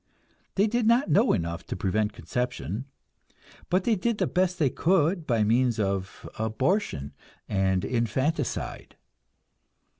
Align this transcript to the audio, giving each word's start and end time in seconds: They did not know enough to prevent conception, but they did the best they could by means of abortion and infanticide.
They 0.55 0.65
did 0.65 0.87
not 0.87 1.11
know 1.11 1.31
enough 1.31 1.63
to 1.67 1.75
prevent 1.75 2.11
conception, 2.11 2.85
but 3.69 3.83
they 3.83 3.93
did 3.95 4.17
the 4.17 4.25
best 4.25 4.57
they 4.57 4.71
could 4.71 5.27
by 5.27 5.43
means 5.43 5.79
of 5.79 6.27
abortion 6.39 7.13
and 7.47 7.85
infanticide. 7.85 8.95